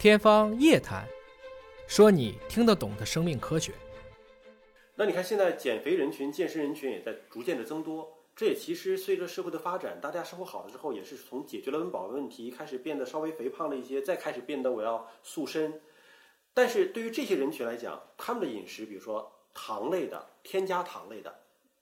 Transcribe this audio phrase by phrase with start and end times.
[0.00, 1.06] 天方夜谭，
[1.86, 3.74] 说你听得懂的生命科学。
[4.94, 8.10] 那你看，现在减肥人群、健身人群也在逐渐的增多。
[8.34, 15.82] 这也其实随着社会的发展，大家生活好了之后，也是从解决了温饱问题，开始变得稍微肥胖了一些，再开始变得我要塑身。
[16.54, 21.40] 但是对于这些人群来讲，他们的饮食，比如说糖类的、添加糖类的，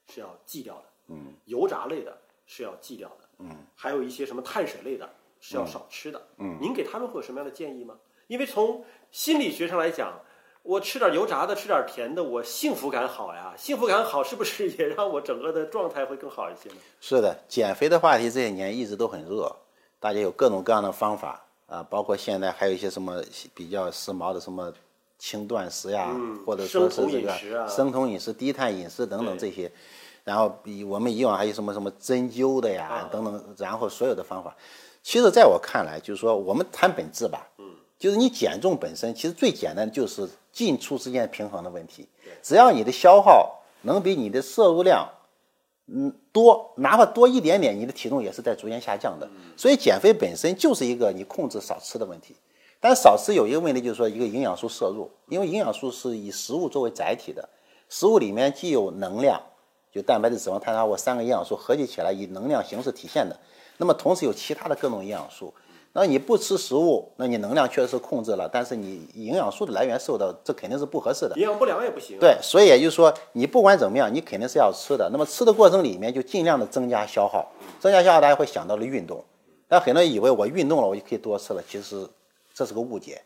[0.09, 5.09] 是要忌掉的；嗯油炸类的是要忌掉的；嗯还有一些什么碳水类的
[5.39, 6.27] 是要少吃的。
[6.39, 7.97] 嗯您给他们会有什么样的建议吗？
[8.29, 10.13] 因为从心理学上来讲，
[10.61, 13.55] 我吃点油炸的，吃点甜的，我幸福感好呀。
[13.57, 16.75] 幸福感好，是不是也让我整个的状态会更好一些呢？
[17.01, 19.51] 是的，减肥的话题这些年一直都很热，
[19.99, 23.19] 大家有各种各样的方法啊，包括现在还有一些什么
[23.55, 24.71] 比较时髦的什么
[25.17, 29.71] 轻断食呀，嗯或者说是这个饮食啊生酮饮食、低碳饮食等等这些。
[30.23, 34.55] 然后比我们以往还有什么什么针灸的呀啊等等，然后所有的方法，
[35.01, 37.68] 其实在我看来，就是说我们谈本质吧，嗯，
[37.99, 42.07] 就是你减重本身其实最简单的就是进出之间平衡的问题，
[42.41, 45.07] 只要你的消耗能比你的摄入量
[45.87, 49.27] 嗯多，哪怕多一点点，你的体重也是在逐渐下降的。
[49.57, 52.35] 所以减肥本身就是一个你控制少吃的问题。
[52.79, 57.49] 但少吃有一个问题，就是说一个营养素摄入，因为营养素是以食物作为载体的，
[57.89, 59.41] 食物里面既有能量，
[59.91, 63.37] 就蛋白质、脂肪、碳水化合物三个营养素合计起来以能量形式体现的。
[63.75, 65.53] 那么同时有其他的各种营养素。
[65.91, 71.35] 那你不吃食物，那你能量确实是控制了，但是你营养素的来源受到，这肯定是不合适的。
[71.35, 75.09] 营养不良也不行。，对，所以也就是说，你不管怎么样，你肯定是要吃的。
[75.11, 79.23] 那么吃的过程里面就尽量的增加消耗，增加消耗，大家会想到了运动。
[79.67, 82.07] 但很多人以为我运动了，我就可以多吃了，其实
[82.53, 83.21] 这是个误解，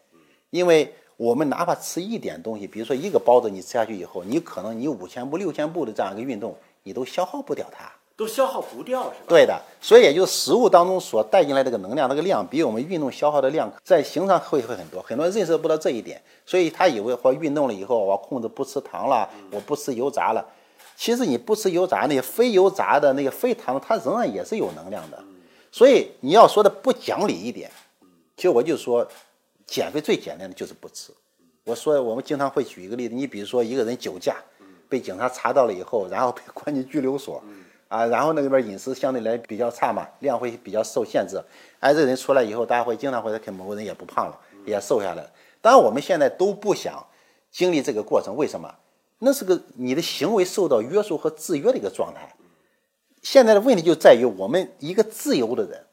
[0.50, 7.92] 因为我们哪怕吃一点东西，比如说一个包子，你吃下去以后，你可能你五千步、六千步的这样一个运动，你都消耗不掉它。
[8.24, 9.16] 都消耗不掉是吧？
[9.28, 20.46] 对的，所以也就是食物当中所带进来这个能量，那个量比我们运动消耗的量在形上会会很多，很多人认识不到这一点，所以他以为或运动了以后我控制不吃糖了，我不吃油炸了。
[20.96, 25.22] 其实你不吃油炸那些非油炸的那个非糖，它仍然也是有能量的。
[25.70, 27.70] 所以你要说的不讲理一点，
[28.38, 29.06] 其实我就说，
[29.66, 31.12] 减肥最简单的就是不吃。
[31.66, 34.38] 我说我们经常会举一个例子，你比如说一个人酒驾，
[34.88, 37.44] 被警察查到了以后，然后被关进拘留所，
[37.88, 41.42] 啊，然后那里边饮食相对来比较差嘛，量会比较受限制。
[41.80, 45.32] 哎，这人出来以后，大家会经常会看某个人也不胖了，也瘦下来了。
[45.62, 47.06] 当然我们现在都不想
[47.52, 48.74] 经历这个过程，为什么？
[49.20, 52.36] 那是个你的行为受到约束和制约的一个状态。
[53.22, 55.86] 现在的问题就在于我们一个自由的人，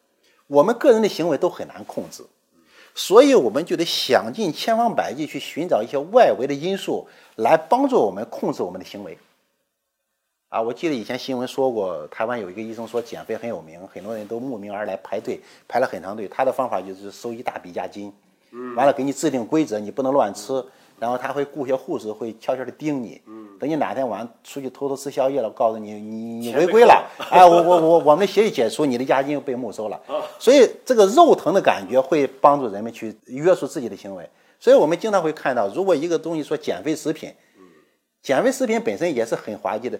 [0.48, 2.24] 我们个人的行为都很难控制。
[2.92, 9.16] 所以我们就得想尽千方百计去寻找一些外围的因素来帮助我们控制我们的行为。
[10.50, 16.27] 啊，我记得以前新闻说过，台湾有一个医生说减肥很有名，很多人都慕名而来排队，排了很长队。
[16.27, 18.12] 他的方法就是收一大笔押金，
[18.75, 20.61] 完了给你制定规则，你不能乱吃，
[20.99, 23.22] 然后他会雇些护士会悄悄的盯你，
[23.61, 30.03] 等你哪天晚上出去偷偷吃宵夜了，告诉你你你违规了，哎，我我我我们的协议解除，你的押金又被没收了。
[30.41, 34.28] 所以这个肉疼的感觉会帮助人们去约束自己的行为。
[34.59, 37.32] 所以我们经常会看到，如果一个东西说减肥食品，
[38.21, 39.97] 减肥食品本身也是很滑稽的。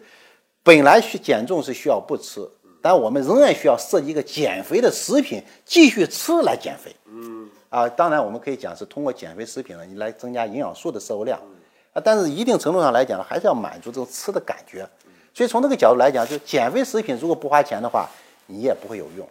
[0.63, 2.47] 本来去减重是需要不吃，
[2.83, 6.95] 但我们仍然需要设计一个减肥的食品，继续吃来减肥。
[7.07, 11.41] 嗯，啊，当然我们可以讲是通过减肥食品呢，你来增加营养素的摄入量。
[11.93, 14.89] 啊，但是一定程度上来讲，还是要满足这种吃的感觉。
[15.33, 18.09] 所以从这个角度来讲，就减肥食品如果不花钱的话，
[18.47, 19.29] 你也不会有用。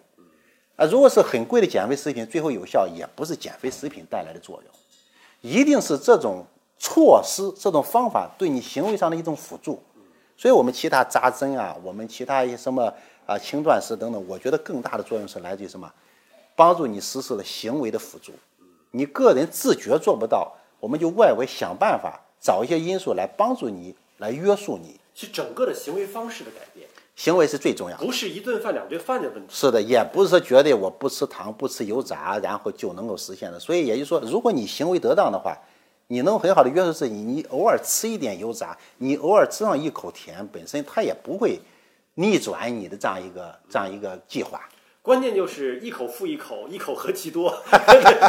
[0.75, 4.73] 啊，如果是很贵的减肥食品，最后有效也不是减肥食品带来的作用，
[5.41, 6.44] 一定是这种
[6.78, 9.81] 措施、这种方法对你行为上的一种辅助。
[10.39, 12.94] 所以，我们其他扎针啊，我们其他一些什么
[13.25, 15.91] 啊轻断食等等，我觉得更大的作用是来自于什么？
[16.55, 18.31] 帮助你实施了行为的辅助。
[18.91, 24.97] 你个人自觉做不到，我们就外围想办法找一些因素来帮助你，来约束你。
[25.13, 28.06] 是整个的行为方式的改变，行为是最重要的。
[28.06, 29.53] 不是一顿饭两顿饭的问题。
[29.53, 33.59] 是的，也不是说绝对我不吃糖、不吃油炸，然后就能够实现的。
[33.59, 35.57] 所以也就是说，如果你行为得当的话，
[36.11, 41.59] 你能很好的约束自己，你偶尔吃一点油炸，你偶尔吃上一口甜，本身它也不会
[42.15, 44.59] 逆转你的这样一个这样一个计划。
[45.03, 47.56] 关键就是一口复一口，一口何其多，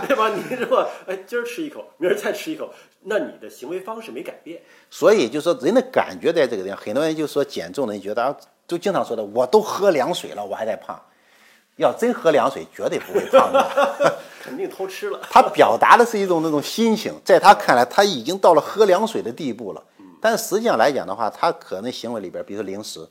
[0.07, 0.29] 对吧？
[0.29, 2.71] 你如果哎今儿吃一口，明儿再吃一口，
[3.05, 4.61] 那你的行为方式没改变。
[4.91, 8.37] 所以就说人的感觉在这个地方，很多人就说减重的人觉得啊，
[8.69, 11.01] 就经常说的，我都喝凉水了，我还在胖。
[11.81, 14.17] 要真喝凉水，绝对不会胖的。
[14.43, 15.21] 肯定偷吃了。
[15.31, 19.83] 他表达的是一种那种心情，在他看来，他已经到了喝凉水的地步了。
[20.21, 23.07] 但是实际上来讲的话，他可能行为里边，比如说零食，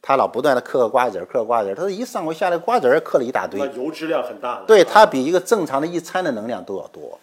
[0.00, 4.64] 他老不断的嗑个瓜子儿，嗑个瓜子儿，他说一上午下来瓜子儿嗑了一大堆那，油脂量很大的。
[4.66, 7.18] 对他比一个正常的一餐的能量都要多。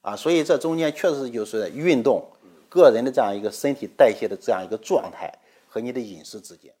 [0.00, 2.26] 啊，所以这中间确实就是运动，
[2.68, 5.32] 个人的这样一个身体代谢的这样一个状态
[5.68, 6.72] 和你的饮食之间。